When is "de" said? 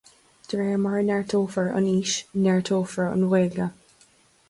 0.47-0.57